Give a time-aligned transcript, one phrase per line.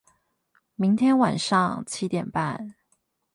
[0.73, 2.73] 明天晚上七點半